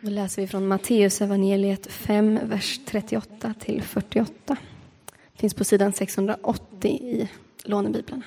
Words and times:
Då 0.00 0.10
läser 0.10 0.42
vi 0.42 0.48
från 0.48 0.68
Matteus 0.68 1.20
evangeliet 1.20 1.92
5, 1.92 2.38
vers 2.42 2.80
38 2.86 3.54
till 3.58 3.82
48. 3.82 4.32
Det 5.32 5.40
finns 5.40 5.54
på 5.54 5.64
sidan 5.64 5.92
680 5.92 6.90
i 6.90 7.28
Lånebiblarna. 7.64 8.22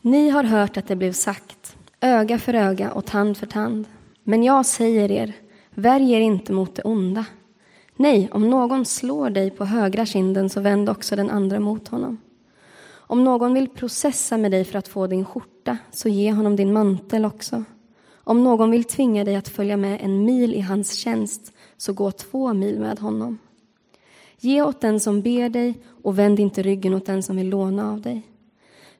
Ni 0.00 0.30
har 0.30 0.44
hört 0.44 0.76
att 0.76 0.88
det 0.88 0.96
blev 0.96 1.12
sagt, 1.12 1.76
öga 2.00 2.38
för 2.38 2.54
öga 2.54 2.92
och 2.92 3.06
tand 3.06 3.36
för 3.36 3.46
tand. 3.46 3.86
Men 4.22 4.42
jag 4.42 4.66
säger 4.66 5.10
er, 5.10 5.32
värj 5.70 6.12
er 6.12 6.20
inte 6.20 6.52
mot 6.52 6.74
det 6.74 6.82
onda. 6.82 7.24
Nej, 7.96 8.28
om 8.32 8.50
någon 8.50 8.84
slår 8.84 9.30
dig 9.30 9.50
på 9.50 9.64
högra 9.64 10.06
kinden 10.06 10.50
så 10.50 10.60
vänd 10.60 10.88
också 10.88 11.16
den 11.16 11.30
andra 11.30 11.60
mot 11.60 11.88
honom. 11.88 12.20
Om 12.88 13.24
någon 13.24 13.54
vill 13.54 13.68
processa 13.68 14.36
med 14.36 14.50
dig 14.50 14.64
för 14.64 14.78
att 14.78 14.88
få 14.88 15.06
din 15.06 15.24
skjorta 15.24 15.78
så 15.92 16.08
ge 16.08 16.32
honom 16.32 16.56
din 16.56 16.72
mantel 16.72 17.24
också. 17.24 17.64
Om 18.24 18.44
någon 18.44 18.70
vill 18.70 18.84
tvinga 18.84 19.24
dig 19.24 19.36
att 19.36 19.48
följa 19.48 19.76
med 19.76 20.00
en 20.02 20.24
mil 20.24 20.54
i 20.54 20.60
hans 20.60 20.94
tjänst, 20.94 21.52
så 21.76 21.92
gå 21.92 22.10
två 22.10 22.54
mil 22.54 22.80
med 22.80 22.98
honom. 22.98 23.38
Ge 24.38 24.62
åt 24.62 24.80
den 24.80 25.00
som 25.00 25.22
ber 25.22 25.48
dig 25.48 25.78
och 26.02 26.18
vänd 26.18 26.40
inte 26.40 26.62
ryggen 26.62 26.94
åt 26.94 27.06
den 27.06 27.22
som 27.22 27.36
vill 27.36 27.48
låna 27.48 27.92
av 27.92 28.00
dig. 28.00 28.22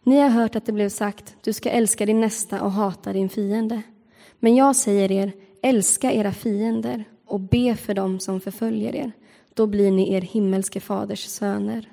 Ni 0.02 0.18
har 0.18 0.28
hört 0.28 0.56
att 0.56 0.66
det 0.66 0.72
blev 0.72 0.88
sagt, 0.88 1.36
du 1.40 1.52
ska 1.52 1.70
älska 1.70 2.06
din 2.06 2.20
nästa 2.20 2.62
och 2.62 2.72
hata 2.72 3.12
din 3.12 3.28
fiende. 3.28 3.82
Men 4.40 4.56
jag 4.56 4.76
säger 4.76 5.12
er, 5.12 5.32
älska 5.62 6.12
era 6.12 6.32
fiender 6.32 7.04
och 7.26 7.40
be 7.40 7.76
för 7.76 7.94
dem 7.94 8.20
som 8.20 8.40
förföljer 8.40 8.94
er. 8.94 9.12
Då 9.54 9.66
blir 9.66 9.90
ni 9.90 10.12
er 10.12 10.20
himmelske 10.20 10.80
faders 10.80 11.26
söner. 11.26 11.91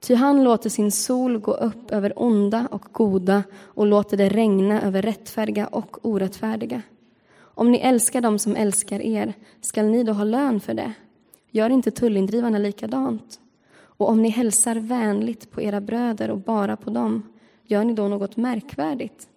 Ty 0.00 0.14
han 0.14 0.44
låter 0.44 0.70
sin 0.70 0.92
sol 0.92 1.38
gå 1.38 1.52
upp 1.52 1.90
över 1.90 2.12
onda 2.16 2.68
och 2.70 2.84
goda 2.92 3.42
och 3.54 3.86
låter 3.86 4.16
det 4.16 4.28
regna 4.28 4.82
över 4.82 5.02
rättfärdiga 5.02 5.66
och 5.66 6.06
orättfärdiga. 6.06 6.82
Om 7.38 7.70
ni 7.70 7.78
älskar 7.78 8.20
dem 8.20 8.38
som 8.38 8.56
älskar 8.56 9.00
er, 9.00 9.34
skall 9.60 9.86
ni 9.86 10.04
då 10.04 10.12
ha 10.12 10.24
lön 10.24 10.60
för 10.60 10.74
det? 10.74 10.92
Gör 11.50 11.70
inte 11.70 11.90
tullindrivarna 11.90 12.58
likadant? 12.58 13.40
Och 13.80 14.08
om 14.08 14.22
ni 14.22 14.28
hälsar 14.28 14.74
vänligt 14.74 15.50
på 15.50 15.62
era 15.62 15.80
bröder 15.80 16.30
och 16.30 16.38
bara 16.38 16.76
på 16.76 16.90
dem, 16.90 17.22
gör 17.64 17.84
ni 17.84 17.94
då 17.94 18.08
något 18.08 18.36
märkvärdigt? 18.36 19.28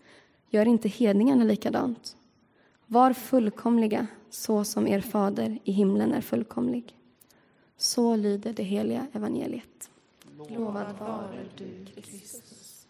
Gör 0.50 0.68
inte 0.68 0.90
hedningarna 0.90 1.44
likadant? 1.44 2.16
Var 2.88 3.14
fullkomliga, 3.14 4.08
så 4.30 4.64
som 4.64 4.88
er 4.88 5.02
fader 5.02 5.60
i 5.64 5.72
himlen 5.72 6.14
är 6.14 6.22
fullkomlig. 6.22 6.96
Så 7.78 8.16
lyder 8.16 8.54
det 8.54 8.64
heliga 8.64 9.08
evangeliet. 9.14 9.90
Lovad 10.38 10.96
vare 11.00 11.46
du, 11.58 12.02
Kristus. 12.02 12.88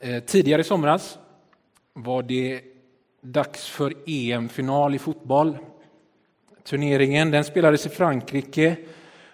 Eh, 0.00 0.24
tidigare 0.24 0.60
i 0.60 0.64
somras 0.64 1.18
var 1.92 2.22
det 2.22 2.62
dags 3.20 3.68
för 3.68 3.94
EM-final 4.06 4.94
i 4.94 4.98
fotboll. 4.98 5.58
Turneringen 6.62 7.30
den 7.30 7.44
spelades 7.44 7.86
i 7.86 7.88
Frankrike 7.88 8.76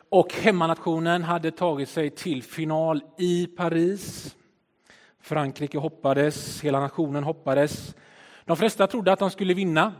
och 0.08 0.32
hemmanationen 0.32 1.22
hade 1.22 1.50
tagit 1.50 1.88
sig 1.88 2.10
till 2.10 2.42
final 2.42 3.00
i 3.18 3.46
Paris. 3.46 4.36
Frankrike 5.20 5.78
hoppades, 5.78 6.60
hela 6.60 6.80
nationen 6.80 7.24
hoppades. 7.24 7.94
De 8.44 8.56
flesta 8.56 8.86
trodde 8.86 9.12
att 9.12 9.18
de 9.18 9.30
skulle 9.30 9.54
vinna. 9.54 9.92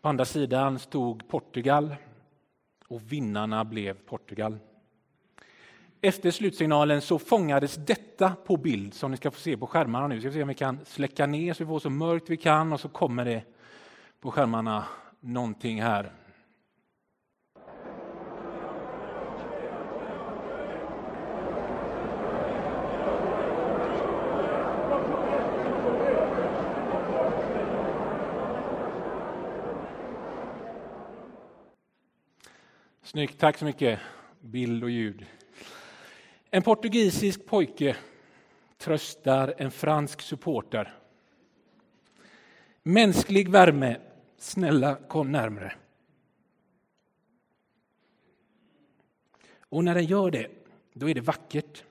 På 0.00 0.08
andra 0.08 0.24
sidan 0.24 0.78
stod 0.78 1.28
Portugal 1.28 1.94
och 2.92 3.12
vinnarna 3.12 3.64
blev 3.64 3.94
Portugal. 3.94 4.58
Efter 6.00 6.30
slutsignalen 6.30 7.00
så 7.00 7.18
fångades 7.18 7.76
detta 7.76 8.34
på 8.46 8.56
bild 8.56 8.94
som 8.94 9.10
ni 9.10 9.16
ska 9.16 9.30
få 9.30 9.40
se 9.40 9.56
på 9.56 9.66
skärmarna 9.66 10.08
nu. 10.08 10.14
Vi 10.14 10.20
ska 10.20 10.32
se 10.32 10.42
om 10.42 10.48
vi 10.48 10.54
kan 10.54 10.78
släcka 10.84 11.26
ner 11.26 11.54
så 11.54 11.64
vi 11.64 11.68
får 11.68 11.78
så 11.78 11.90
mörkt 11.90 12.30
vi 12.30 12.36
kan 12.36 12.72
och 12.72 12.80
så 12.80 12.88
kommer 12.88 13.24
det 13.24 13.42
på 14.20 14.30
skärmarna 14.30 14.84
någonting 15.20 15.82
här. 15.82 16.12
Snyggt, 33.12 33.38
tack 33.38 33.58
så 33.58 33.64
mycket. 33.64 34.00
Bild 34.40 34.84
och 34.84 34.90
ljud. 34.90 35.26
En 36.50 36.62
portugisisk 36.62 37.46
pojke 37.46 37.96
tröstar 38.78 39.54
en 39.58 39.70
fransk 39.70 40.20
supporter. 40.20 40.94
Mänsklig 42.82 43.48
värme, 43.48 43.96
snälla 44.38 44.94
kom 44.94 45.32
närmre. 45.32 45.72
Och 49.58 49.84
när 49.84 49.94
den 49.94 50.04
gör 50.04 50.30
det, 50.30 50.48
då 50.92 51.08
är 51.08 51.14
det 51.14 51.20
vackert. 51.20 51.84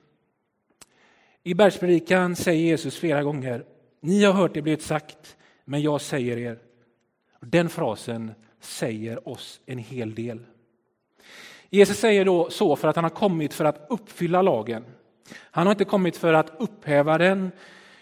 I 1.42 1.54
bergspredikan 1.54 2.36
säger 2.36 2.62
Jesus 2.62 2.96
flera 2.96 3.22
gånger, 3.22 3.64
ni 4.00 4.24
har 4.24 4.32
hört 4.32 4.54
det 4.54 4.62
blivit 4.62 4.82
sagt, 4.82 5.36
men 5.64 5.82
jag 5.82 6.00
säger 6.00 6.36
er. 6.36 6.58
Den 7.40 7.68
frasen 7.68 8.32
säger 8.60 9.28
oss 9.28 9.60
en 9.66 9.78
hel 9.78 10.14
del. 10.14 10.46
Jesus 11.74 11.98
säger 11.98 12.24
då 12.24 12.50
så 12.50 12.76
för 12.76 12.88
att 12.88 12.96
han 12.96 13.04
har 13.04 13.10
kommit 13.10 13.54
för 13.54 13.64
att 13.64 13.86
uppfylla 13.88 14.42
lagen. 14.42 14.84
Han 15.34 15.66
har 15.66 15.72
inte 15.72 15.84
kommit 15.84 16.16
för 16.16 16.34
att 16.34 16.52
upphäva 16.58 17.18
den 17.18 17.50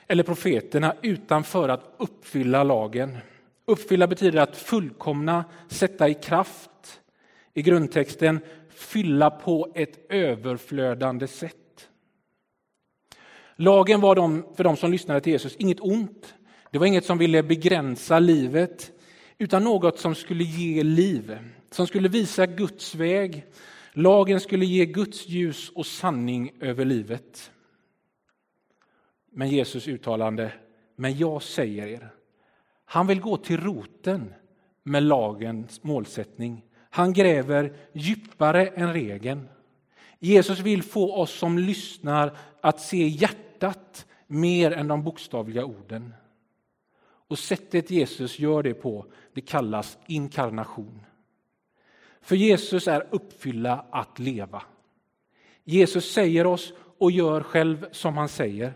eller 0.07 0.23
profeterna 0.23 0.95
utan 1.03 1.45
för 1.45 1.69
att 1.69 1.95
uppfylla 1.97 2.63
lagen. 2.63 3.19
Uppfylla 3.65 4.07
betyder 4.07 4.41
att 4.41 4.57
fullkomna, 4.57 5.45
sätta 5.69 6.09
i 6.09 6.15
kraft. 6.15 7.01
I 7.55 7.63
grundtexten 7.63 8.41
fylla 8.71 9.31
på 9.31 9.73
ett 9.75 10.07
överflödande 10.09 11.27
sätt. 11.27 11.89
Lagen 13.57 14.01
var 14.01 14.15
de, 14.15 14.47
för 14.57 14.65
de 14.65 14.77
som 14.77 14.93
lyssnade 14.93 15.21
till 15.21 15.33
Jesus 15.33 15.57
inget 15.57 15.81
ont. 15.81 16.35
Det 16.71 16.79
var 16.79 16.87
inget 16.87 17.05
som 17.05 17.19
ville 17.19 17.43
begränsa 17.43 18.19
livet 18.19 18.93
utan 19.39 19.65
något 19.65 19.99
som 19.99 20.15
skulle 20.15 20.45
ge 20.45 20.83
liv, 20.83 21.39
som 21.71 21.87
skulle 21.87 22.09
visa 22.09 22.47
Guds 22.47 22.95
väg. 22.95 23.47
Lagen 23.93 24.41
skulle 24.41 24.67
ge 24.67 24.87
Guds 24.87 25.29
ljus 25.29 25.71
och 25.71 25.87
sanning 25.87 26.53
över 26.61 26.85
livet. 26.85 27.53
Men 29.33 29.49
Jesus 29.49 29.89
uttalande, 29.89 30.53
men 30.97 31.19
jag 31.19 31.43
säger 31.43 31.87
er, 31.87 32.11
han 32.85 33.07
vill 33.07 33.21
gå 33.21 33.37
till 33.37 33.61
roten 33.61 34.35
med 34.83 35.03
lagens 35.03 35.83
målsättning. 35.83 36.65
Han 36.91 37.13
gräver 37.13 37.77
djupare 37.93 38.67
än 38.67 38.93
regeln. 38.93 39.49
Jesus 40.19 40.59
vill 40.59 40.83
få 40.83 41.15
oss 41.15 41.33
som 41.33 41.59
lyssnar 41.59 42.37
att 42.61 42.81
se 42.81 43.09
hjärtat 43.09 44.07
mer 44.27 44.73
än 44.73 44.89
de 44.89 45.05
bokstavliga 45.05 45.65
orden. 45.65 46.15
Och 47.29 47.39
sättet 47.39 47.91
Jesus 47.91 48.39
gör 48.39 48.63
det 48.63 48.75
på, 48.75 49.07
det 49.35 49.41
kallas 49.41 49.99
inkarnation. 50.07 51.01
För 52.21 52.37
Jesus 52.37 52.89
är 52.89 53.07
uppfylla 53.11 53.85
att 53.91 54.19
leva. 54.19 54.63
Jesus 55.65 56.13
säger 56.13 56.47
oss 56.47 56.73
och 56.99 57.11
gör 57.11 57.43
själv 57.43 57.87
som 57.93 58.17
han 58.17 58.29
säger. 58.29 58.73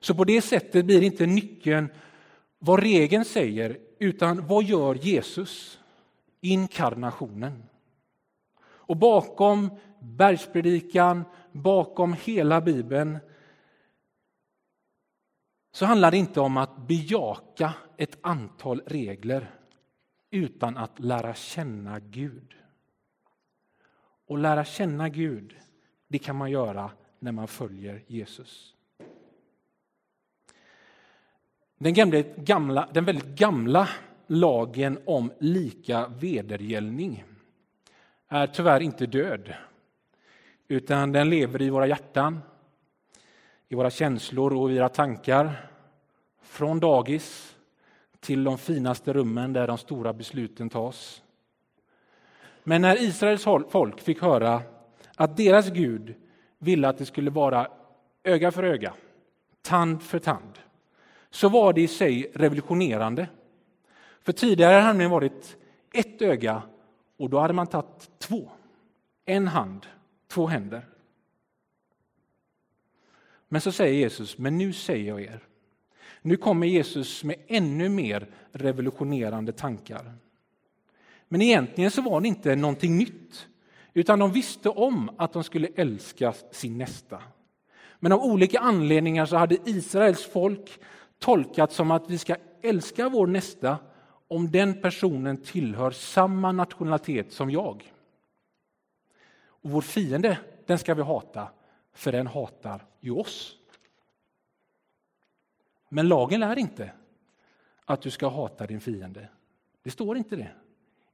Så 0.00 0.14
på 0.14 0.24
det 0.24 0.42
sättet 0.42 0.84
blir 0.84 1.02
inte 1.02 1.26
nyckeln 1.26 1.88
vad 2.58 2.80
regeln 2.80 3.24
säger, 3.24 3.78
utan 3.98 4.46
vad 4.46 4.64
gör 4.64 4.94
Jesus? 4.94 5.80
Inkarnationen. 6.40 7.62
Och 8.62 8.96
bakom 8.96 9.70
bergspredikan, 10.00 11.24
bakom 11.52 12.16
hela 12.24 12.60
Bibeln 12.60 13.18
så 15.72 15.86
handlar 15.86 16.10
det 16.10 16.16
inte 16.16 16.40
om 16.40 16.56
att 16.56 16.76
bejaka 16.76 17.74
ett 17.96 18.18
antal 18.20 18.82
regler 18.86 19.50
utan 20.36 20.76
att 20.76 20.98
lära 21.00 21.34
känna 21.34 22.00
Gud. 22.00 22.54
Och 24.26 24.38
lära 24.38 24.64
känna 24.64 25.08
Gud, 25.08 25.56
det 26.08 26.18
kan 26.18 26.36
man 26.36 26.50
göra 26.50 26.90
när 27.18 27.32
man 27.32 27.48
följer 27.48 28.02
Jesus. 28.06 28.74
Den, 31.78 31.94
gamla, 31.94 32.20
gamla, 32.36 32.88
den 32.92 33.04
väldigt 33.04 33.38
gamla 33.38 33.88
lagen 34.26 34.98
om 35.04 35.32
lika 35.38 36.08
vedergällning 36.08 37.24
är 38.28 38.46
tyvärr 38.46 38.80
inte 38.80 39.06
död, 39.06 39.54
utan 40.68 41.12
den 41.12 41.30
lever 41.30 41.62
i 41.62 41.70
våra 41.70 41.86
hjärtan, 41.86 42.40
i 43.68 43.74
våra 43.74 43.90
känslor 43.90 44.52
och 44.52 44.70
i 44.70 44.74
våra 44.74 44.88
tankar. 44.88 45.70
Från 46.40 46.80
dagis 46.80 47.55
till 48.26 48.44
de 48.44 48.58
finaste 48.58 49.12
rummen 49.12 49.52
där 49.52 49.66
de 49.66 49.78
stora 49.78 50.12
besluten 50.12 50.68
tas. 50.68 51.22
Men 52.64 52.82
när 52.82 53.02
Israels 53.02 53.44
folk 53.68 54.00
fick 54.00 54.22
höra 54.22 54.62
att 55.16 55.36
deras 55.36 55.70
Gud 55.70 56.14
ville 56.58 56.88
att 56.88 56.98
det 56.98 57.06
skulle 57.06 57.30
vara 57.30 57.68
öga 58.24 58.52
för 58.52 58.62
öga, 58.62 58.94
tand 59.62 60.02
för 60.02 60.18
tand, 60.18 60.58
så 61.30 61.48
var 61.48 61.72
det 61.72 61.80
i 61.80 61.88
sig 61.88 62.32
revolutionerande. 62.34 63.28
För 64.20 64.32
tidigare 64.32 64.72
hade 64.72 64.82
det 64.82 64.88
nämligen 64.88 65.10
varit 65.10 65.56
ett 65.92 66.22
öga 66.22 66.62
och 67.16 67.30
då 67.30 67.38
hade 67.38 67.54
man 67.54 67.66
tagit 67.66 68.10
två. 68.18 68.50
En 69.24 69.48
hand, 69.48 69.86
två 70.28 70.46
händer. 70.46 70.86
Men 73.48 73.60
så 73.60 73.72
säger 73.72 73.94
Jesus, 73.94 74.38
men 74.38 74.58
nu 74.58 74.72
säger 74.72 75.08
jag 75.08 75.20
er. 75.20 75.45
Nu 76.26 76.36
kommer 76.36 76.66
Jesus 76.66 77.24
med 77.24 77.36
ännu 77.46 77.88
mer 77.88 78.26
revolutionerande 78.52 79.52
tankar. 79.52 80.12
Men 81.28 81.42
egentligen 81.42 81.90
så 81.90 82.02
var 82.02 82.20
det 82.20 82.28
inte 82.28 82.56
någonting 82.56 82.98
nytt, 82.98 83.48
utan 83.94 84.18
de 84.18 84.32
visste 84.32 84.68
om 84.68 85.10
att 85.16 85.32
de 85.32 85.44
skulle 85.44 85.68
älska 85.76 86.34
sin 86.50 86.78
nästa. 86.78 87.22
Men 87.98 88.12
av 88.12 88.20
olika 88.20 88.60
anledningar 88.60 89.26
så 89.26 89.36
hade 89.36 89.58
Israels 89.64 90.24
folk 90.24 90.78
tolkat 91.18 91.72
som 91.72 91.90
att 91.90 92.10
vi 92.10 92.18
ska 92.18 92.36
älska 92.62 93.08
vår 93.08 93.26
nästa 93.26 93.78
om 94.28 94.50
den 94.50 94.80
personen 94.80 95.36
tillhör 95.36 95.90
samma 95.90 96.52
nationalitet 96.52 97.32
som 97.32 97.50
jag. 97.50 97.92
Och 99.38 99.70
vår 99.70 99.82
fiende, 99.82 100.38
den 100.66 100.78
ska 100.78 100.94
vi 100.94 101.02
hata, 101.02 101.48
för 101.94 102.12
den 102.12 102.26
hatar 102.26 102.84
ju 103.00 103.10
oss. 103.10 103.56
Men 105.88 106.08
lagen 106.08 106.40
lär 106.40 106.58
inte 106.58 106.92
att 107.84 108.02
du 108.02 108.10
ska 108.10 108.28
hata 108.28 108.66
din 108.66 108.80
fiende. 108.80 109.28
Det 109.82 109.90
står 109.90 110.16
inte 110.16 110.36
det. 110.36 110.50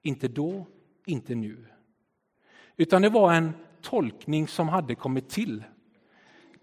Inte 0.03 0.29
då, 0.29 0.67
inte 1.05 1.35
nu. 1.35 1.67
Utan 2.77 3.03
det 3.03 3.09
var 3.09 3.33
en 3.35 3.53
tolkning 3.81 4.49
som 4.49 4.69
hade 4.69 4.95
kommit 4.95 5.29
till. 5.29 5.65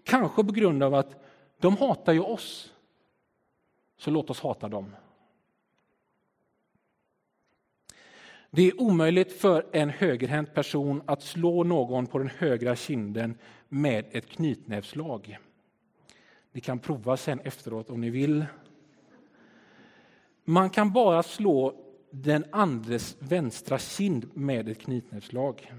Kanske 0.04 0.44
på 0.44 0.52
grund 0.52 0.82
av 0.82 0.94
att 0.94 1.24
de 1.58 1.76
hatar 1.76 2.12
ju 2.12 2.20
oss. 2.20 2.74
Så 3.96 4.10
låt 4.10 4.30
oss 4.30 4.40
hata 4.40 4.68
dem. 4.68 4.96
Det 8.50 8.62
är 8.62 8.80
omöjligt 8.80 9.32
för 9.32 9.66
en 9.72 9.90
högerhänt 9.90 10.54
person 10.54 11.02
att 11.06 11.22
slå 11.22 11.64
någon 11.64 12.06
på 12.06 12.18
den 12.18 12.30
högra 12.38 12.76
kinden 12.76 13.38
med 13.68 14.04
ett 14.10 14.26
knytnävslag. 14.26 15.38
Ni 16.52 16.60
kan 16.60 16.78
prova 16.78 17.16
sen 17.16 17.40
efteråt 17.40 17.90
om 17.90 18.00
ni 18.00 18.10
vill. 18.10 18.46
Man 20.44 20.70
kan 20.70 20.92
bara 20.92 21.22
slå 21.22 21.74
den 22.10 22.44
andres 22.52 23.16
vänstra 23.18 23.78
kind 23.78 24.30
med 24.34 24.68
ett 24.68 24.80
knytnävslag. 24.80 25.72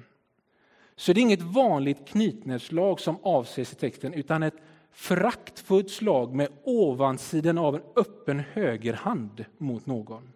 Så 0.95 1.13
det 1.13 1.19
är 1.19 1.21
inget 1.21 1.41
vanligt 1.41 2.07
knytnävslag 2.07 3.00
som 3.00 3.18
avses 3.23 3.73
i 3.73 3.75
texten 3.75 4.13
utan 4.13 4.44
ett 4.44 4.62
föraktfullt 4.91 5.91
slag 5.91 6.35
med 6.35 6.50
ovansidan 6.63 7.57
av 7.57 7.75
en 7.75 7.81
öppen 7.95 8.39
högerhand 8.39 9.45
mot 9.57 9.85
någon. 9.85 10.33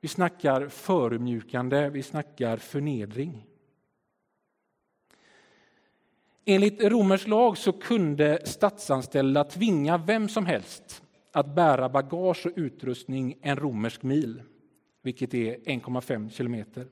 Vi 0.00 0.08
snackar 0.08 0.68
förödmjukande, 0.68 1.88
vi 1.88 2.02
snackar 2.02 2.56
förnedring. 2.56 3.46
Enligt 6.44 6.82
romersk 6.82 7.28
lag 7.28 7.58
så 7.58 7.72
kunde 7.72 8.38
statsanställda 8.44 9.44
tvinga 9.44 9.98
vem 9.98 10.28
som 10.28 10.46
helst 10.46 11.02
att 11.32 11.54
bära 11.54 11.88
bagage 11.88 12.46
och 12.46 12.52
utrustning 12.56 13.38
en 13.42 13.56
romersk 13.56 14.02
mil, 14.02 14.42
vilket 15.02 15.34
är 15.34 15.56
1,5 15.56 16.30
kilometer. 16.30 16.86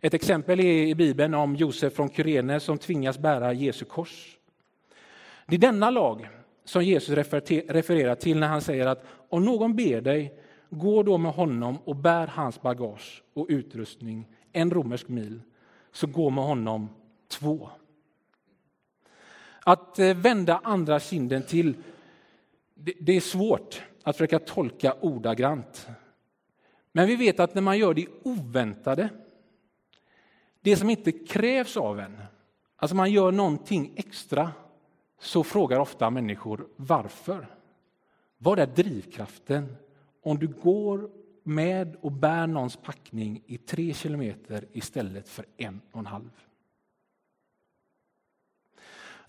Ett 0.00 0.14
exempel 0.14 0.60
är 0.60 0.86
i 0.86 0.94
Bibeln 0.94 1.34
om 1.34 1.56
Josef 1.56 1.92
från 1.94 2.10
Kyrene 2.10 2.60
som 2.60 2.78
tvingas 2.78 3.18
bära 3.18 3.52
Jesu 3.52 3.84
kors. 3.84 4.38
Det 5.46 5.56
är 5.56 5.60
denna 5.60 5.90
lag 5.90 6.28
som 6.64 6.84
Jesus 6.84 7.16
refererar 7.68 8.14
till 8.14 8.38
när 8.38 8.48
han 8.48 8.60
säger 8.60 8.86
att 8.86 9.04
om 9.28 9.44
någon 9.44 9.76
ber 9.76 10.00
dig, 10.00 10.34
gå 10.70 11.02
då 11.02 11.18
med 11.18 11.32
honom 11.32 11.78
och 11.84 11.96
bär 11.96 12.26
hans 12.26 12.62
bagage 12.62 13.22
och 13.34 13.46
utrustning 13.48 14.28
en 14.52 14.70
romersk 14.70 15.08
mil, 15.08 15.40
så 15.92 16.06
gå 16.06 16.30
med 16.30 16.44
honom 16.44 16.88
två. 17.28 17.70
Att 19.64 19.98
eh, 19.98 20.16
vända 20.16 20.60
andra 20.64 21.00
kinden 21.00 21.42
till, 21.42 21.74
det 22.74 23.16
är 23.16 23.20
svårt 23.20 23.82
att 24.02 24.16
försöka 24.16 24.38
tolka 24.38 24.94
ordagrant. 25.00 25.88
Men 26.92 27.06
vi 27.06 27.16
vet 27.16 27.40
att 27.40 27.54
när 27.54 27.62
man 27.62 27.78
gör 27.78 27.94
det 27.94 28.06
oväntade, 28.22 29.08
det 30.60 30.76
som 30.76 30.90
inte 30.90 31.12
krävs 31.12 31.76
av 31.76 32.00
en, 32.00 32.22
alltså 32.76 32.96
man 32.96 33.12
gör 33.12 33.32
någonting 33.32 33.92
extra, 33.96 34.52
så 35.20 35.44
frågar 35.44 35.80
ofta 35.80 36.10
människor 36.10 36.68
varför. 36.76 37.56
Vad 38.38 38.58
är 38.58 38.66
drivkraften 38.66 39.76
om 40.22 40.38
du 40.38 40.46
går 40.46 41.10
med 41.42 41.96
och 42.00 42.12
bär 42.12 42.46
någons 42.46 42.76
packning 42.76 43.42
i 43.46 43.58
tre 43.58 43.94
kilometer 43.94 44.64
istället 44.72 45.28
för 45.28 45.44
en 45.56 45.80
och 45.92 45.98
en 45.98 46.06
halv? 46.06 46.30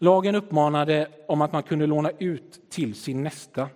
Lagen 0.04 0.36
uppmanade 0.36 1.08
om 1.28 1.42
att 1.42 1.54
man 1.54 1.64
kunde 1.64 1.88
låna 1.88 2.12
ut 2.20 2.70
till 2.70 2.96
sin 2.96 3.24
nästa. 3.24 3.70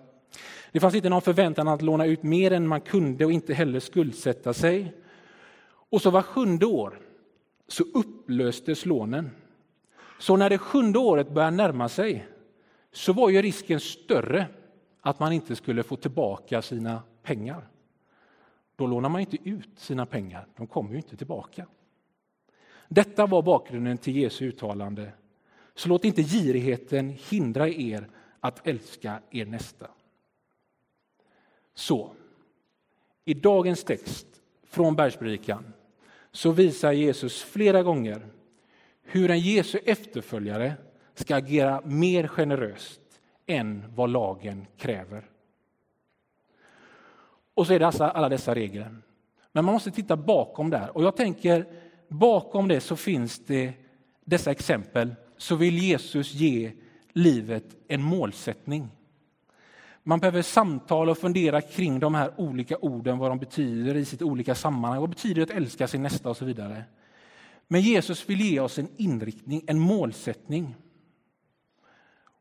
Det 0.72 0.80
fanns 0.80 0.94
inte 0.94 1.08
någon 1.08 1.22
förväntan 1.22 1.68
att 1.68 1.82
låna 1.82 2.06
ut 2.06 2.22
mer 2.22 2.52
än 2.52 2.68
man 2.68 2.80
kunde 2.80 3.24
och 3.24 3.32
inte 3.32 3.54
heller 3.54 3.80
skuldsätta 3.80 4.54
sig. 4.54 4.94
Och 5.90 6.02
så 6.02 6.10
var 6.10 6.22
sjunde 6.22 6.66
år 6.66 6.98
så 7.68 7.84
upplöstes 7.94 8.86
lånen. 8.86 9.30
Så 10.18 10.36
när 10.36 10.50
det 10.50 10.58
sjunde 10.58 10.98
året 10.98 11.30
började 11.30 11.56
närma 11.56 11.88
sig 11.88 12.26
så 12.92 13.12
var 13.12 13.30
ju 13.30 13.42
risken 13.42 13.80
större 13.80 14.46
att 15.00 15.20
man 15.20 15.32
inte 15.32 15.56
skulle 15.56 15.82
få 15.82 15.96
tillbaka 15.96 16.62
sina 16.62 17.02
pengar. 17.22 17.68
Då 18.76 18.86
lånar 18.86 19.08
man 19.08 19.20
inte 19.20 19.48
ut 19.48 19.78
sina 19.78 20.06
pengar, 20.06 20.46
de 20.56 20.66
kommer 20.66 20.90
ju 20.90 20.96
inte 20.96 21.16
tillbaka. 21.16 21.66
Detta 22.88 23.26
var 23.26 23.42
bakgrunden 23.42 23.98
till 23.98 24.16
Jesu 24.16 24.48
uttalande 24.48 25.12
så 25.76 25.88
låt 25.88 26.04
inte 26.04 26.22
girigheten 26.22 27.16
hindra 27.30 27.68
er 27.68 28.08
att 28.40 28.66
älska 28.66 29.20
er 29.30 29.46
nästa. 29.46 29.90
Så, 31.74 32.12
i 33.24 33.34
dagens 33.34 33.84
text 33.84 34.26
från 34.64 34.96
Bergspredikan 34.96 35.72
så 36.32 36.50
visar 36.50 36.92
Jesus 36.92 37.42
flera 37.42 37.82
gånger 37.82 38.26
hur 39.02 39.30
en 39.30 39.40
Jesu 39.40 39.78
efterföljare 39.84 40.74
ska 41.14 41.36
agera 41.36 41.80
mer 41.84 42.28
generöst 42.28 43.00
än 43.46 43.84
vad 43.94 44.10
lagen 44.10 44.66
kräver. 44.76 45.24
Och 47.54 47.66
så 47.66 47.72
är 47.72 47.78
det 47.78 47.86
alltså 47.86 48.04
alla 48.04 48.28
dessa 48.28 48.54
regler. 48.54 48.96
Men 49.52 49.64
man 49.64 49.74
måste 49.74 49.90
titta 49.90 50.16
bakom 50.16 50.70
där. 50.70 50.96
Och 50.96 51.04
jag 51.04 51.16
tänker, 51.16 51.66
bakom 52.08 52.68
det 52.68 52.80
så 52.80 52.96
finns 52.96 53.38
det 53.38 53.72
dessa 54.24 54.50
exempel 54.50 55.14
så 55.38 55.56
vill 55.56 55.78
Jesus 55.78 56.34
ge 56.34 56.72
livet 57.12 57.76
en 57.88 58.02
målsättning. 58.02 58.88
Man 60.02 60.20
behöver 60.20 60.42
samtala 60.42 61.10
och 61.12 61.18
fundera 61.18 61.60
kring 61.60 62.00
de 62.00 62.14
här 62.14 62.40
olika 62.40 62.76
orden, 62.76 63.18
vad 63.18 63.30
de 63.30 63.38
betyder 63.38 63.94
i 63.94 64.04
sitt 64.04 64.22
olika 64.22 64.54
sammanhang. 64.54 65.00
Vad 65.00 65.10
betyder 65.10 65.34
det 65.34 65.42
att 65.42 65.58
älska 65.58 65.88
sin 65.88 66.02
nästa 66.02 66.30
och 66.30 66.36
så 66.36 66.44
vidare. 66.44 66.84
Men 67.68 67.80
Jesus 67.80 68.28
vill 68.30 68.40
ge 68.40 68.60
oss 68.60 68.78
en 68.78 68.88
inriktning, 68.96 69.62
en 69.66 69.78
målsättning. 69.78 70.74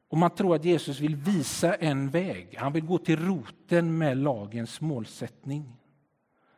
Och 0.10 0.18
man 0.18 0.30
tror 0.30 0.56
att 0.56 0.66
Jesus 0.66 1.00
vill 1.00 1.16
visa 1.16 1.74
en 1.74 2.10
väg. 2.10 2.56
Han 2.58 2.74
vill 2.74 2.86
gå 2.86 2.98
till 2.98 3.20
roten 3.20 3.98
med 3.98 4.18
lagens 4.18 4.82
målsättning. 4.82 5.78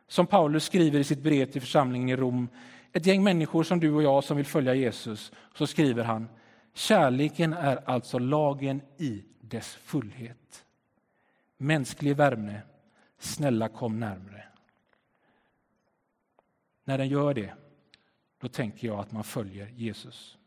Som 0.08 0.26
Paulus 0.26 0.64
skriver 0.64 1.00
i 1.00 1.04
sitt 1.04 1.22
brev 1.22 1.46
till 1.46 1.60
församlingen 1.60 2.08
i 2.08 2.16
Rom 2.16 2.48
ett 2.92 3.06
gäng 3.06 3.24
människor 3.24 3.62
som 3.62 3.80
du 3.80 3.92
och 3.92 4.02
jag 4.02 4.24
som 4.24 4.36
vill 4.36 4.46
följa 4.46 4.74
Jesus, 4.74 5.32
så 5.54 5.66
skriver 5.66 6.04
han 6.04 6.28
Kärleken 6.74 7.52
är 7.52 7.90
alltså 7.90 8.18
lagen 8.18 8.80
i 8.96 9.24
dess 9.40 9.74
fullhet. 9.74 10.64
Mänsklig 11.56 12.16
värme, 12.16 12.60
snälla 13.18 13.68
kom 13.68 14.00
närmre. 14.00 14.44
När 16.84 16.98
den 16.98 17.08
gör 17.08 17.34
det, 17.34 17.54
då 18.40 18.48
tänker 18.48 18.86
jag 18.86 18.98
att 18.98 19.12
man 19.12 19.24
följer 19.24 19.66
Jesus. 19.66 20.38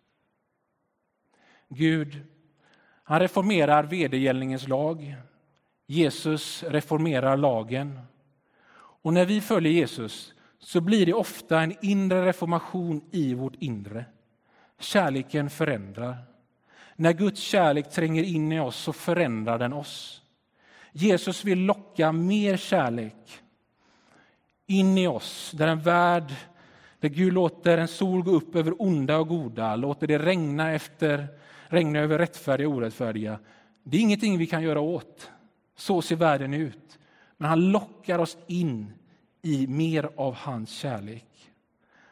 Gud, 1.70 2.22
han 3.04 3.20
reformerar 3.20 3.84
vedergällningens 3.84 4.68
lag. 4.68 5.16
Jesus 5.86 6.64
reformerar 6.64 7.38
lagen. 7.38 8.00
Och 8.74 9.14
när 9.14 9.26
vi 9.26 9.42
följer 9.42 9.72
Jesus 9.72 10.34
så 10.64 10.82
blir 10.82 11.06
det 11.06 11.14
ofta 11.14 11.62
en 11.62 11.76
inre 11.82 12.26
reformation 12.26 13.02
i 13.12 13.34
vårt 13.34 13.56
inre. 13.60 14.06
Kärleken 14.80 15.50
förändrar. 15.50 16.18
När 16.96 17.14
Guds 17.14 17.42
kärlek 17.42 17.92
tränger 17.92 18.24
in 18.24 18.52
i 18.52 18.60
oss 18.60 18.76
så 18.76 18.94
förändrar 18.94 19.60
den 19.60 19.74
oss. 19.74 20.22
Jesus 20.92 21.44
vill 21.46 21.60
locka 21.60 22.12
mer 22.12 22.58
kärlek 22.58 23.42
in 24.68 24.98
i 24.98 25.08
oss, 25.08 25.52
där 25.56 25.68
en 25.68 25.82
värld 25.82 26.34
där 27.00 27.10
Gud 27.10 27.34
låter 27.34 27.78
en 27.78 27.88
sol 27.88 28.24
gå 28.24 28.32
upp 28.32 28.56
över 28.56 28.82
onda 28.82 29.18
och 29.18 29.28
goda, 29.28 29.76
låter 29.76 30.08
det 30.08 30.20
regna, 30.20 30.72
efter, 30.72 31.28
regna 31.68 32.00
över 32.00 32.18
rättfärdiga 32.18 32.70
och 32.70 32.76
orättfärdiga. 32.76 33.40
Det 33.84 33.98
är 33.98 34.02
ingenting 34.02 34.38
vi 34.38 34.48
kan 34.48 34.64
göra 34.64 34.80
åt. 34.80 35.32
Så 35.76 36.02
ser 36.02 36.16
världen 36.16 36.54
ut. 36.54 37.00
Men 37.38 37.50
han 37.50 37.72
lockar 37.72 38.20
oss 38.20 38.38
in 38.48 38.94
i 39.42 39.68
mer 39.68 40.10
av 40.16 40.34
hans 40.34 40.70
kärlek. 40.70 41.26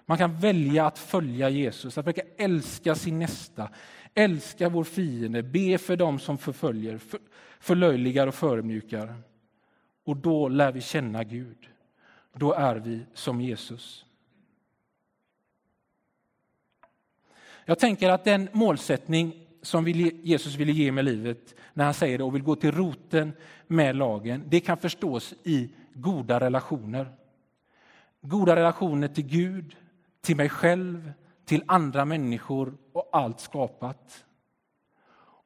Man 0.05 0.17
kan 0.17 0.35
välja 0.35 0.85
att 0.85 0.99
följa 0.99 1.49
Jesus, 1.49 1.97
att 1.97 2.07
verka 2.07 2.21
älska 2.37 2.95
sin 2.95 3.19
nästa, 3.19 3.69
älska 4.13 4.69
vår 4.69 4.83
fiende, 4.83 5.43
be 5.43 5.77
för 5.77 5.95
dem 5.95 6.19
som 6.19 6.37
förföljer, 6.37 6.99
förlöjligar 7.59 8.27
och 8.27 8.35
förödmjukar. 8.35 9.15
Och 10.03 10.17
då 10.17 10.47
lär 10.47 10.71
vi 10.71 10.81
känna 10.81 11.23
Gud. 11.23 11.69
Då 12.33 12.53
är 12.53 12.75
vi 12.75 13.05
som 13.13 13.41
Jesus. 13.41 14.05
Jag 17.65 17.79
tänker 17.79 18.09
att 18.09 18.23
den 18.23 18.49
målsättning 18.51 19.47
som 19.61 19.87
Jesus 19.87 20.55
ville 20.55 20.71
ge 20.71 20.91
med 20.91 21.05
livet 21.05 21.55
när 21.73 21.85
han 21.85 21.93
säger 21.93 22.17
det 22.17 22.23
och 22.23 22.35
vill 22.35 22.43
gå 22.43 22.55
till 22.55 22.71
roten 22.71 23.33
med 23.67 23.95
lagen, 23.95 24.43
det 24.47 24.59
kan 24.59 24.77
förstås 24.77 25.33
i 25.43 25.69
goda 25.93 26.39
relationer. 26.39 27.18
Goda 28.21 28.55
relationer 28.55 29.07
till 29.07 29.27
Gud, 29.27 29.75
till 30.21 30.35
mig 30.35 30.49
själv, 30.49 31.13
till 31.45 31.63
andra 31.65 32.05
människor 32.05 32.77
och 32.93 33.09
allt 33.11 33.39
skapat. 33.39 34.25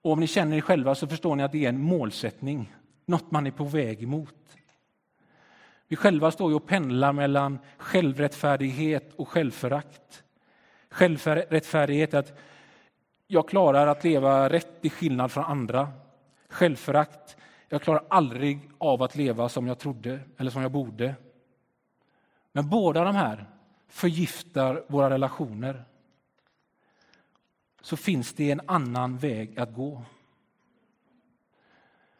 Och 0.01 0.11
om 0.11 0.19
ni 0.19 0.27
känner 0.27 0.57
er 0.57 0.61
själva 0.61 0.95
så 0.95 1.07
förstår 1.07 1.35
ni 1.35 1.43
att 1.43 1.51
det 1.51 1.65
är 1.65 1.69
en 1.69 1.81
målsättning, 1.81 2.75
något 3.05 3.31
man 3.31 3.47
är 3.47 3.51
på 3.51 3.63
väg 3.63 4.03
emot. 4.03 4.57
Vi 5.87 5.95
själva 5.95 6.31
står 6.31 6.49
ju 6.49 6.55
och 6.55 6.67
pendlar 6.67 7.13
mellan 7.13 7.59
självrättfärdighet 7.77 9.13
och 9.15 9.29
självförakt. 9.29 10.23
Självrättfärdighet 10.89 12.13
är 12.13 12.19
att 12.19 12.39
jag 13.27 13.49
klarar 13.49 13.87
att 13.87 14.03
leva 14.03 14.49
rätt 14.49 14.77
i 14.81 14.89
skillnad 14.89 15.31
från 15.31 15.43
andra. 15.43 15.89
Självförakt, 16.49 17.37
jag 17.69 17.81
klarar 17.81 18.03
aldrig 18.09 18.69
av 18.77 19.03
att 19.03 19.15
leva 19.15 19.49
som 19.49 19.67
jag 19.67 19.79
trodde 19.79 20.19
eller 20.37 20.51
som 20.51 20.61
jag 20.61 20.71
borde. 20.71 21.15
Men 22.53 22.69
båda 22.69 23.03
de 23.03 23.15
här 23.15 23.45
förgiftar 23.87 24.83
våra 24.87 25.09
relationer. 25.09 25.83
Så 27.81 27.97
finns 27.97 28.33
det 28.33 28.51
en 28.51 28.61
annan 28.65 29.17
väg 29.17 29.59
att 29.59 29.73
gå. 29.73 30.03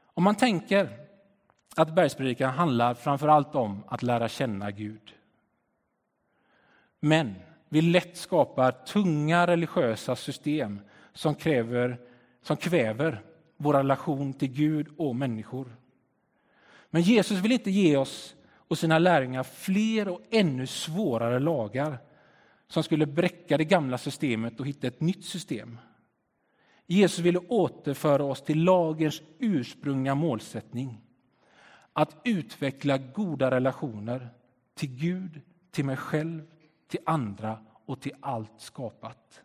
Om 0.06 0.24
man 0.24 0.36
tänker 0.36 0.90
att 1.76 1.96
bergspredikan 1.96 2.54
handlar 2.54 2.94
framför 2.94 3.28
allt 3.28 3.56
om 3.56 3.84
att 3.88 4.04
lära 4.04 4.30
känna 4.30 4.72
Gud. 4.72 5.16
Men 7.00 7.36
vi 7.70 7.82
lätt 7.82 8.18
skapar 8.18 8.72
tunga 8.72 9.48
religiösa 9.48 10.16
system 10.16 10.80
som, 11.14 11.36
kräver, 11.36 12.00
som 12.42 12.58
kväver 12.58 13.22
vår 13.58 13.74
relation 13.74 14.34
till 14.34 14.52
Gud 14.52 14.88
och 14.98 15.16
människor. 15.16 15.76
Men 16.90 17.02
Jesus 17.02 17.40
vill 17.40 17.52
inte 17.52 17.72
ge 17.72 17.98
oss 17.98 18.36
och 18.74 18.78
sina 18.78 19.00
lärjungar 19.00 19.44
fler 19.44 20.08
och 20.08 20.22
ännu 20.32 20.68
svårare 20.68 21.40
lagar 21.40 21.98
som 22.68 22.84
skulle 22.84 23.06
bräcka 23.06 23.58
det 23.58 23.66
gamla 23.66 23.98
systemet 23.98 24.60
och 24.60 24.68
hitta 24.68 24.88
ett 24.88 25.02
nytt 25.02 25.26
system. 25.26 25.78
Jesus 26.86 27.20
ville 27.20 27.40
återföra 27.40 28.24
oss 28.24 28.42
till 28.42 28.64
lagens 28.64 29.22
ursprungliga 29.40 30.16
målsättning. 30.16 31.02
Att 31.94 32.16
utveckla 32.24 32.98
goda 32.98 33.52
relationer 33.52 34.30
till 34.76 34.96
Gud, 34.96 35.42
till 35.72 35.86
mig 35.86 35.98
själv, 35.98 36.42
till 36.88 37.00
andra 37.06 37.58
och 37.86 38.02
till 38.02 38.14
allt 38.20 38.54
skapat. 38.58 39.42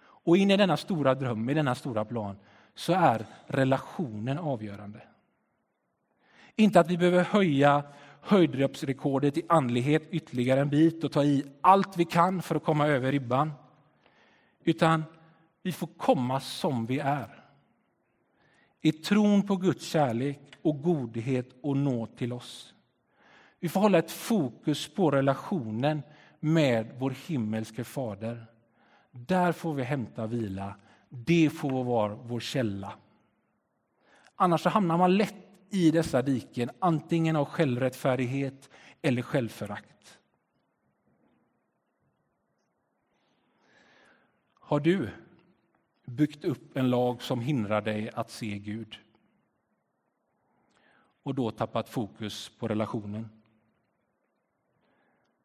Och 0.00 0.36
in 0.36 0.50
i 0.50 0.56
denna 0.56 0.76
stora 0.76 1.14
dröm, 1.14 1.50
i 1.50 1.54
denna 1.54 1.74
stora 1.74 2.04
plan, 2.04 2.36
så 2.74 2.92
är 2.92 3.26
relationen 3.46 4.38
avgörande. 4.38 5.02
Inte 6.56 6.80
att 6.80 6.90
vi 6.90 6.98
behöver 6.98 7.24
höja 7.24 7.82
höjdloppsrekordet 8.20 9.36
i 9.36 9.42
andlighet 9.48 10.02
ytterligare 10.10 10.60
en 10.60 10.70
bit 10.70 11.04
och 11.04 11.12
ta 11.12 11.24
i 11.24 11.44
allt 11.60 11.96
vi 11.96 12.04
kan 12.04 12.42
för 12.42 12.54
att 12.54 12.64
komma 12.64 12.86
över 12.86 13.12
ribban. 13.12 13.52
Utan 14.64 15.04
vi 15.62 15.72
får 15.72 15.86
komma 15.86 16.40
som 16.40 16.86
vi 16.86 16.98
är. 16.98 17.44
I 18.80 18.92
tron 18.92 19.46
på 19.46 19.56
Guds 19.56 19.86
kärlek 19.86 20.40
och 20.62 20.82
godhet 20.82 21.48
och 21.62 21.76
nåd 21.76 22.16
till 22.16 22.32
oss. 22.32 22.74
Vi 23.60 23.68
får 23.68 23.80
hålla 23.80 23.98
ett 23.98 24.10
fokus 24.10 24.94
på 24.94 25.10
relationen 25.10 26.02
med 26.40 26.94
vår 26.98 27.14
himmelske 27.26 27.84
fader. 27.84 28.46
Där 29.10 29.52
får 29.52 29.74
vi 29.74 29.82
hämta 29.82 30.26
vila. 30.26 30.76
Det 31.08 31.50
får 31.50 31.84
vara 31.84 32.14
vår 32.14 32.40
källa. 32.40 32.92
Annars 34.36 34.60
så 34.60 34.68
hamnar 34.68 34.98
man 34.98 35.16
lätt 35.16 35.49
i 35.70 35.90
dessa 35.90 36.22
diken, 36.22 36.70
antingen 36.78 37.36
av 37.36 37.44
självrättfärdighet 37.44 38.70
eller 39.02 39.22
självförakt. 39.22 40.18
Har 44.54 44.80
du 44.80 45.10
byggt 46.04 46.44
upp 46.44 46.76
en 46.76 46.90
lag 46.90 47.22
som 47.22 47.40
hindrar 47.40 47.80
dig 47.80 48.10
att 48.10 48.30
se 48.30 48.58
Gud 48.58 48.98
och 51.22 51.34
då 51.34 51.50
tappat 51.50 51.88
fokus 51.88 52.48
på 52.58 52.68
relationen? 52.68 53.28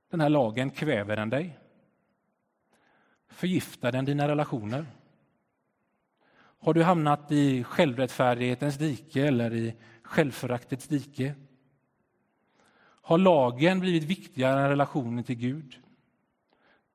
Den 0.10 0.22
här 0.22 0.30
lagen 0.30 0.70
kväver 0.70 1.16
den 1.16 1.30
dig. 1.30 1.60
Förgiftar 3.28 3.92
den 3.92 4.06
dina 4.06 4.28
relationer? 4.28 4.86
Har 6.60 6.74
du 6.74 6.84
hamnat 6.84 7.32
i 7.32 7.64
självrättfärdighetens 7.64 8.78
dike 8.78 9.28
eller 9.28 9.54
i 9.54 9.76
självföraktets 10.06 10.88
dike? 10.88 11.36
Har 13.02 13.18
lagen 13.18 13.80
blivit 13.80 14.04
viktigare 14.04 14.62
än 14.62 14.70
relationen 14.70 15.24
till 15.24 15.36
Gud? 15.36 15.80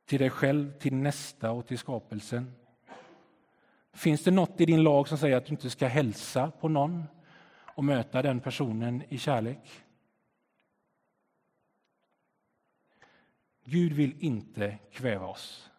Till 0.06 0.18
dig 0.18 0.30
själv, 0.30 0.72
till 0.72 0.94
nästa 0.94 1.50
och 1.50 1.66
till 1.66 1.78
skapelsen? 1.78 2.52
Finns 3.92 4.24
det 4.24 4.30
något 4.30 4.60
i 4.60 4.66
din 4.66 4.82
lag 4.82 5.08
som 5.08 5.18
säger 5.18 5.36
att 5.36 5.46
du 5.46 5.50
inte 5.50 5.70
ska 5.70 5.86
hälsa 5.86 6.50
på 6.50 6.68
någon 6.68 7.04
och 7.74 7.84
möta 7.84 8.22
den 8.22 8.40
personen 8.40 9.02
i 9.08 9.18
kärlek? 9.18 9.82
Gud 13.64 13.92
vill 13.92 14.14
inte 14.18 14.78
kväva 14.92 15.26
oss. 15.26 15.70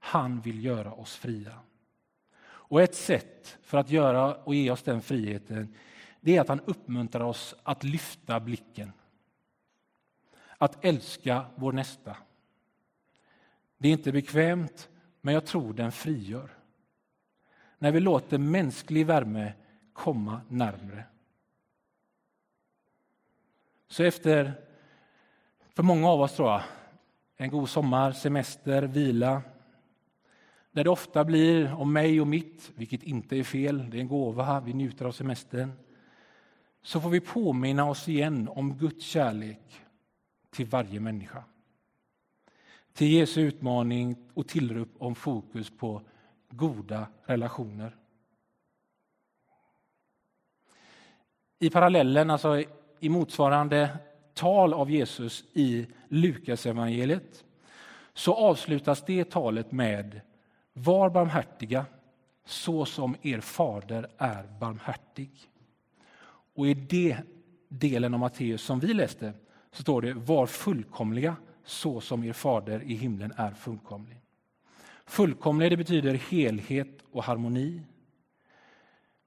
Han 0.00 0.40
vill 0.40 0.64
göra 0.64 0.92
oss 0.92 1.16
fria. 1.16 1.58
Och 2.40 2.82
ett 2.82 2.94
sätt 2.94 3.58
för 3.62 3.78
att 3.78 3.90
göra 3.90 4.34
och 4.34 4.54
ge 4.54 4.70
oss 4.70 4.82
den 4.82 5.02
friheten 5.02 5.74
det 6.20 6.36
är 6.36 6.40
att 6.40 6.48
han 6.48 6.60
uppmuntrar 6.60 7.24
oss 7.24 7.54
att 7.62 7.84
lyfta 7.84 8.40
blicken. 8.40 8.92
Att 10.58 10.84
älska 10.84 11.46
vår 11.54 11.72
nästa. 11.72 12.16
Det 13.78 13.88
är 13.88 13.92
inte 13.92 14.12
bekvämt, 14.12 14.88
men 15.20 15.34
jag 15.34 15.46
tror 15.46 15.72
den 15.72 15.92
frigör. 15.92 16.50
När 17.78 17.92
vi 17.92 18.00
låter 18.00 18.38
mänsklig 18.38 19.06
värme 19.06 19.52
komma 19.92 20.40
närmre. 20.48 21.04
Så 23.88 24.04
efter, 24.04 24.52
för 25.74 25.82
många 25.82 26.08
av 26.08 26.20
oss 26.20 26.36
tror 26.36 26.50
jag, 26.50 26.62
en 27.36 27.50
god 27.50 27.68
sommar, 27.68 28.12
semester, 28.12 28.82
vila. 28.82 29.42
Där 30.72 30.84
det 30.84 30.90
ofta 30.90 31.24
blir 31.24 31.74
om 31.74 31.92
mig 31.92 32.20
och 32.20 32.26
mitt, 32.26 32.70
vilket 32.74 33.02
inte 33.02 33.36
är 33.36 33.44
fel, 33.44 33.90
det 33.90 33.96
är 33.96 34.00
en 34.00 34.08
gåva, 34.08 34.60
vi 34.60 34.72
njuter 34.72 35.04
av 35.04 35.12
semestern. 35.12 35.72
Så 36.82 37.00
får 37.00 37.10
vi 37.10 37.20
påminna 37.20 37.90
oss 37.90 38.08
igen 38.08 38.48
om 38.48 38.78
Guds 38.78 39.04
kärlek 39.04 39.80
till 40.50 40.66
varje 40.66 41.00
människa. 41.00 41.44
Till 42.92 43.12
Jesu 43.12 43.40
utmaning 43.40 44.16
och 44.34 44.48
tillrop 44.48 44.88
om 44.98 45.14
fokus 45.14 45.70
på 45.70 46.02
goda 46.50 47.06
relationer. 47.24 47.96
I 51.58 51.70
parallellen, 51.70 52.30
alltså 52.30 52.62
i 53.00 53.08
motsvarande 53.08 53.98
tal 54.34 54.74
av 54.74 54.90
Jesus 54.90 55.44
i 55.52 55.86
Lukasevangeliet 56.08 57.44
så 58.14 58.34
avslutas 58.34 59.04
det 59.06 59.30
talet 59.30 59.72
med 59.72 60.20
Var 60.72 61.10
barmhärtiga 61.10 61.86
så 62.44 62.84
som 62.84 63.16
er 63.22 63.40
fader 63.40 64.10
är 64.18 64.46
barmhärtig. 64.60 65.30
Och 66.58 66.66
i 66.66 66.74
det 66.74 67.18
delen 67.68 68.14
av 68.14 68.20
Matteus 68.20 68.62
som 68.62 68.80
vi 68.80 68.94
läste 68.94 69.32
så 69.70 69.82
står 69.82 70.02
det 70.02 70.14
Var 70.14 70.46
fullkomliga 70.46 71.36
så 71.64 72.00
som 72.00 72.24
er 72.24 72.32
fader 72.32 72.82
i 72.82 72.94
himlen 72.94 73.32
är 73.36 73.50
fullkomlig. 73.50 74.20
Fullkomlig 75.06 75.70
det 75.70 75.76
betyder 75.76 76.14
helhet 76.14 77.04
och 77.12 77.24
harmoni. 77.24 77.82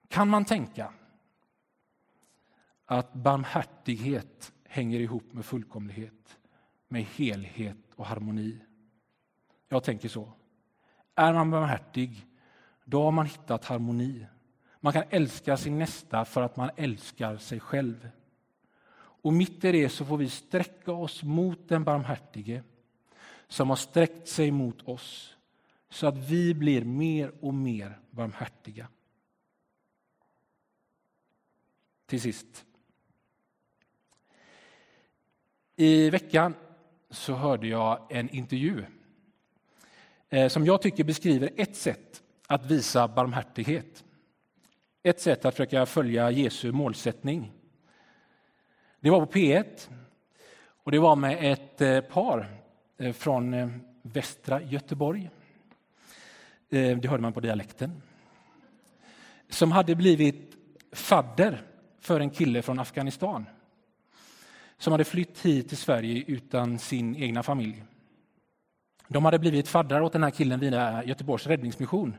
Kan 0.08 0.30
man 0.30 0.46
tänka 0.46 0.94
att 2.86 3.14
barmhärtighet 3.14 4.54
hänger 4.64 5.00
ihop 5.00 5.34
med 5.34 5.46
fullkomlighet, 5.46 6.40
med 6.88 7.04
helhet 7.04 7.78
och 7.96 8.06
harmoni. 8.06 8.60
Jag 9.70 9.84
tänker 9.84 10.10
så. 10.10 10.34
Är 11.16 11.34
man 11.34 11.52
barmhärtig, 11.52 12.26
då 12.86 13.04
har 13.04 13.12
man 13.12 13.26
hittat 13.26 13.66
harmoni. 13.66 14.26
Man 14.84 14.94
kan 14.94 15.04
älska 15.10 15.58
sin 15.58 15.80
nästa 15.80 16.26
för 16.26 16.42
att 16.42 16.56
man 16.56 16.70
älskar 16.76 17.38
sig 17.38 17.60
själv. 17.60 18.10
Och 18.94 19.34
mitt 19.34 19.64
i 19.64 19.72
det 19.72 19.90
så 19.90 20.06
får 20.06 20.18
vi 20.18 20.30
sträcka 20.30 20.92
oss 20.92 21.24
mot 21.24 21.70
den 21.70 21.84
barmhärtige 21.84 22.64
som 23.48 23.70
har 23.70 23.76
sträckt 23.76 24.28
sig 24.28 24.52
mot 24.52 24.82
oss 24.82 25.36
så 25.90 26.08
att 26.08 26.18
vi 26.18 26.54
blir 26.54 26.84
mer 26.84 27.32
och 27.42 27.54
mer 27.54 28.00
barmhärtiga. 28.10 28.88
Till 32.06 32.22
sist. 32.22 32.66
I 35.76 36.10
veckan 36.10 36.56
så 37.10 37.34
hörde 37.34 37.68
jag 37.68 38.08
en 38.10 38.30
intervju 38.30 38.86
eh, 40.30 40.48
som 40.48 40.66
jag 40.66 40.82
tycker 40.82 41.04
beskriver 41.04 41.52
ett 41.58 41.76
sätt 41.76 42.24
att 42.48 42.66
visa 42.66 43.08
barmhärtighet. 43.08 44.04
Ett 45.04 45.22
sätt 45.22 45.46
att 45.46 45.56
försöka 45.56 45.86
följa 45.86 46.32
Jesu 46.32 46.72
målsättning. 46.72 47.52
Det 49.00 49.10
var 49.10 49.26
på 49.26 49.32
P1 49.32 49.90
och 50.84 50.92
det 50.92 51.00
var 51.00 51.16
med 51.16 51.52
ett 51.52 51.82
eh, 51.82 52.02
par 52.02 52.48
eh, 52.98 53.14
från 53.14 53.54
eh, 53.54 53.70
västra 54.02 54.62
Göteborg. 54.62 55.30
Det 56.70 57.06
hörde 57.06 57.22
man 57.22 57.34
på 57.34 57.40
dialekten. 57.40 58.02
Som 59.50 59.72
hade 59.72 59.96
blivit 59.96 60.56
fadder 60.92 61.62
för 62.00 62.20
en 62.20 62.30
kille 62.30 62.62
från 62.62 62.80
Afghanistan 62.80 63.46
som 64.78 64.92
hade 64.92 65.04
flytt 65.04 65.46
hit 65.46 65.70
till 65.70 65.78
Sverige 65.78 66.24
utan 66.28 66.80
sin 66.80 67.16
egna 67.16 67.44
familj. 67.44 67.84
De 69.08 69.26
hade 69.26 69.40
blivit 69.40 69.68
faddrar 69.68 70.02
åt 70.02 70.14
den 70.14 70.24
här 70.24 70.32
killen 70.32 70.60
via 70.60 71.04
Göteborgs 71.04 71.48
räddningsmission 71.48 72.16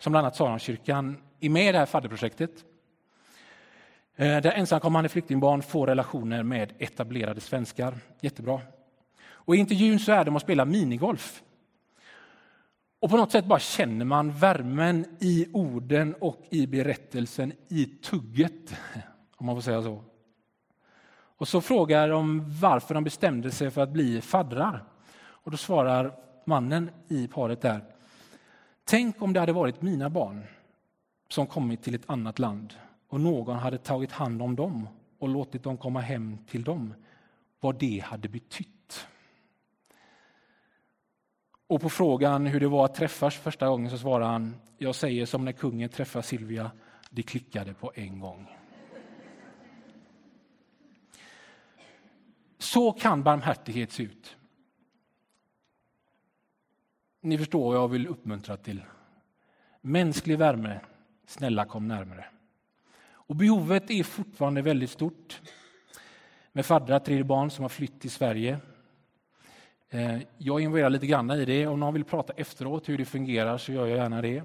som 0.00 0.12
bland 0.12 0.26
annat 0.26 0.36
Saronkyrkan 0.36 1.16
är 1.40 1.48
med 1.48 1.68
i 1.68 1.72
det 1.72 1.78
här 1.78 1.86
fadderprojektet. 1.86 2.64
Eh, 4.16 4.40
där 4.40 4.52
ensamkommande 4.52 5.08
flyktingbarn 5.08 5.62
får 5.62 5.86
relationer 5.86 6.42
med 6.42 6.72
etablerade 6.78 7.40
svenskar. 7.40 7.98
Jättebra. 8.20 8.60
Och 9.22 9.56
I 9.56 9.58
intervjun 9.58 9.98
så 9.98 10.12
är 10.12 10.24
de 10.24 10.36
och 10.36 10.42
spelar 10.42 10.64
minigolf. 10.64 11.42
Och 13.00 13.10
på 13.10 13.16
något 13.16 13.32
sätt 13.32 13.44
bara 13.44 13.58
känner 13.58 14.04
man 14.04 14.32
värmen 14.32 15.06
i 15.20 15.46
orden 15.52 16.14
och 16.20 16.46
i 16.50 16.66
berättelsen, 16.66 17.52
i 17.68 17.84
tugget, 17.84 18.74
om 19.36 19.46
man 19.46 19.56
får 19.56 19.62
säga 19.62 19.82
så. 19.82 20.04
Och 21.36 21.48
så 21.48 21.60
frågar 21.60 22.08
de 22.08 22.44
varför 22.60 22.94
de 22.94 23.04
bestämde 23.04 23.50
sig 23.50 23.70
för 23.70 23.80
att 23.80 23.90
bli 23.90 24.20
faddrar. 24.20 24.84
Och 25.20 25.50
då 25.50 25.56
svarar 25.56 26.14
mannen 26.44 26.90
i 27.08 27.28
paret 27.28 27.60
där. 27.60 27.84
Tänk 28.90 29.22
om 29.22 29.32
det 29.32 29.40
hade 29.40 29.52
varit 29.52 29.82
mina 29.82 30.10
barn 30.10 30.46
som 31.28 31.46
kommit 31.46 31.82
till 31.82 31.94
ett 31.94 32.10
annat 32.10 32.38
land 32.38 32.74
och 33.08 33.20
någon 33.20 33.56
hade 33.56 33.78
tagit 33.78 34.12
hand 34.12 34.42
om 34.42 34.56
dem 34.56 34.88
och 35.18 35.28
låtit 35.28 35.62
dem 35.62 35.76
komma 35.76 36.00
hem 36.00 36.38
till 36.46 36.64
dem. 36.64 36.94
Vad 37.60 37.78
det 37.78 38.02
hade 38.04 38.28
betytt. 38.28 39.06
Och 41.66 41.80
på 41.80 41.88
frågan 41.88 42.46
hur 42.46 42.60
det 42.60 42.68
var 42.68 42.84
att 42.84 42.94
träffas 42.94 43.36
första 43.36 43.68
gången 43.68 43.90
så 43.90 43.98
svarar 43.98 44.26
han, 44.26 44.56
jag 44.78 44.94
säger 44.94 45.26
som 45.26 45.44
när 45.44 45.52
kungen 45.52 45.88
träffar 45.88 46.22
Silvia, 46.22 46.70
det 47.10 47.22
klickade 47.22 47.74
på 47.74 47.92
en 47.94 48.20
gång. 48.20 48.46
Så 52.58 52.92
kan 52.92 53.22
barmhärtighet 53.22 53.92
se 53.92 54.02
ut. 54.02 54.36
Ni 57.22 57.38
förstår 57.38 57.64
vad 57.64 57.76
jag 57.76 57.88
vill 57.88 58.06
uppmuntra 58.06 58.56
till. 58.56 58.82
Mänsklig 59.80 60.38
värme, 60.38 60.80
snälla 61.26 61.64
kom 61.64 61.88
närmare. 61.88 62.24
Och 63.10 63.36
behovet 63.36 63.90
är 63.90 64.02
fortfarande 64.02 64.62
väldigt 64.62 64.90
stort. 64.90 65.40
Med 66.52 66.66
faddrar 66.66 66.98
tre 66.98 67.22
barn 67.22 67.50
som 67.50 67.62
har 67.62 67.68
flytt 67.68 68.00
till 68.00 68.10
Sverige. 68.10 68.58
Eh, 69.90 70.18
jag 70.38 70.60
involverar 70.60 70.90
lite 70.90 71.06
grann 71.06 71.30
i 71.30 71.44
det. 71.44 71.66
Om 71.66 71.80
någon 71.80 71.94
vill 71.94 72.04
prata 72.04 72.32
efteråt 72.32 72.88
hur 72.88 72.98
det 72.98 73.04
fungerar 73.04 73.58
så 73.58 73.72
gör 73.72 73.86
jag 73.86 73.98
gärna 73.98 74.22
det. 74.22 74.42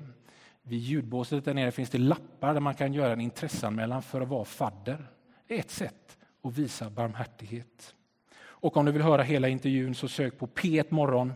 Vid 0.61 0.79
ljudbåset 0.79 1.45
där 1.45 1.53
nere 1.53 1.71
finns 1.71 1.89
det 1.89 1.97
lappar 1.97 2.53
där 2.53 2.61
man 2.61 2.75
kan 2.75 2.93
göra 2.93 3.13
en 3.13 3.21
intresseanmälan 3.21 4.01
för 4.01 4.21
att 4.21 4.27
vara 4.27 4.45
fadder. 4.45 5.07
Det 5.47 5.55
är 5.55 5.59
ett 5.59 5.71
sätt 5.71 6.17
att 6.43 6.57
visa 6.57 6.89
barmhärtighet. 6.89 7.95
Och 8.37 8.77
om 8.77 8.85
du 8.85 8.91
vill 8.91 9.01
höra 9.01 9.23
hela 9.23 9.47
intervjun 9.47 9.95
så 9.95 10.07
sök 10.07 10.37
på 10.37 10.47
P1 10.47 10.85
Morgon, 10.89 11.33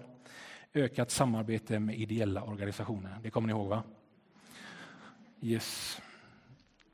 ökat 0.74 1.12
samarbete 1.12 1.80
med 1.80 1.96
ideella 1.96 2.44
organisationer. 2.44 3.18
Det 3.24 3.30
kommer 3.30 3.48
ni 3.48 3.54
ihåg 3.54 3.68
va? 3.68 3.84
Yes. 5.42 6.02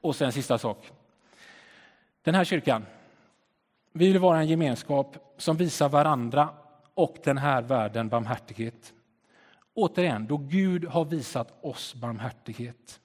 Och 0.01 0.15
sen 0.15 0.31
sista 0.31 0.57
sak. 0.57 0.91
Den 2.21 2.35
här 2.35 2.43
kyrkan, 2.43 2.85
vi 3.91 4.07
vill 4.07 4.19
vara 4.19 4.39
en 4.39 4.47
gemenskap 4.47 5.33
som 5.37 5.57
visar 5.57 5.89
varandra 5.89 6.49
och 6.93 7.17
den 7.23 7.37
här 7.37 7.61
världen 7.61 8.09
barmhärtighet. 8.09 8.93
Återigen, 9.73 10.27
då 10.27 10.37
Gud 10.37 10.85
har 10.85 11.05
visat 11.05 11.53
oss 11.61 11.95
barmhärtighet. 11.95 12.99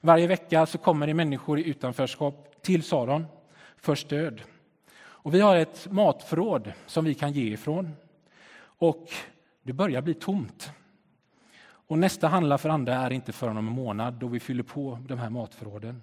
Varje 0.00 0.26
vecka 0.26 0.66
så 0.66 0.78
kommer 0.78 1.06
det 1.06 1.14
människor 1.14 1.58
i 1.58 1.64
utanförskap 1.64 2.62
till 2.62 2.82
Saron 2.82 3.26
för 3.76 3.94
stöd. 3.94 4.42
Och 4.94 5.34
vi 5.34 5.40
har 5.40 5.56
ett 5.56 5.86
matförråd 5.90 6.72
som 6.86 7.04
vi 7.04 7.14
kan 7.14 7.32
ge 7.32 7.52
ifrån. 7.52 7.92
Och 8.60 9.08
det 9.62 9.72
börjar 9.72 10.02
bli 10.02 10.14
tomt. 10.14 10.72
Och 11.64 11.98
nästa 11.98 12.28
handla 12.28 12.58
för 12.58 12.68
andra 12.68 12.94
är 12.94 13.10
inte 13.10 13.32
förrän 13.32 13.56
om 13.56 13.68
en 13.68 13.74
månad 13.74 14.14
då 14.14 14.26
vi 14.26 14.40
fyller 14.40 14.62
på 14.62 14.98
de 15.08 15.18
här 15.18 15.30
matförråden. 15.30 16.02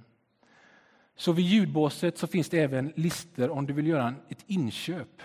Så 1.16 1.32
vid 1.32 1.46
ljudbåset 1.46 2.18
så 2.18 2.28
finns 2.28 2.50
det 2.50 2.60
även 2.60 2.94
lister 2.96 3.50
om 3.50 3.66
du 3.66 3.74
vill 3.74 3.88
göra 3.88 4.16
ett 4.30 4.44
inköp 4.48 5.22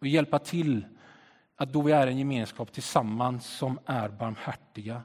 och 0.00 0.06
hjälpa 0.06 0.38
till 0.38 0.86
att 1.56 1.72
då 1.72 1.82
vi 1.82 1.92
är 1.92 2.06
en 2.06 2.18
gemenskap 2.18 2.72
tillsammans 2.72 3.46
som 3.46 3.78
är 3.86 4.08
barmhärtiga. 4.08 5.02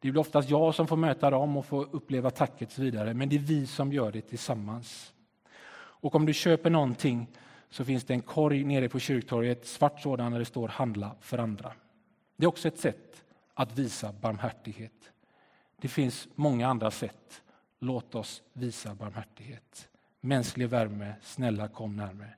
Det 0.00 0.10
blir 0.10 0.20
oftast 0.20 0.50
jag 0.50 0.74
som 0.74 0.86
får 0.86 0.96
möta 0.96 1.30
dem 1.30 1.56
och 1.56 1.66
få 1.66 1.82
uppleva 1.82 2.30
tacket 2.30 2.68
och 2.68 2.74
så 2.74 2.82
vidare, 2.82 3.14
men 3.14 3.28
det 3.28 3.36
är 3.36 3.40
vi 3.40 3.66
som 3.66 3.92
gör 3.92 4.12
det 4.12 4.20
tillsammans. 4.20 5.12
Och 5.74 6.14
om 6.14 6.26
du 6.26 6.32
köper 6.32 6.70
någonting 6.70 7.26
så 7.70 7.84
finns 7.84 8.04
det 8.04 8.14
en 8.14 8.22
korg 8.22 8.64
nere 8.64 8.88
på 8.88 8.98
kyrktorget, 8.98 9.66
svart 9.66 10.00
sådan, 10.00 10.32
där 10.32 10.38
det 10.38 10.44
står 10.44 10.68
handla 10.68 11.14
för 11.20 11.38
andra. 11.38 11.72
Det 12.36 12.44
är 12.44 12.48
också 12.48 12.68
ett 12.68 12.80
sätt 12.80 13.24
att 13.54 13.78
visa 13.78 14.12
barmhärtighet. 14.12 15.12
Det 15.76 15.88
finns 15.88 16.28
många 16.34 16.68
andra 16.68 16.90
sätt. 16.90 17.42
Låt 17.78 18.14
oss 18.14 18.42
visa 18.52 18.94
barmhärtighet. 18.94 19.88
Mänsklig 20.20 20.68
värme, 20.68 21.14
snälla 21.22 21.68
kom 21.68 21.96
närmare. 21.96 22.34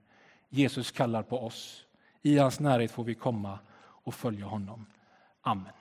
Jesus 0.48 0.90
kallar 0.90 1.22
på 1.22 1.38
oss. 1.46 1.87
I 2.22 2.38
hans 2.38 2.61
närhet 2.61 2.90
får 2.90 3.04
vi 3.04 3.14
komma 3.14 3.59
och 3.76 4.14
följa 4.14 4.46
honom. 4.46 4.87
Amen. 5.42 5.72